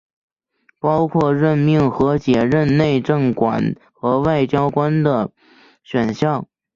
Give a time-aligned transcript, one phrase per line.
[0.79, 5.31] 包括任命和解任内政管和外交官的
[5.83, 6.47] 选项。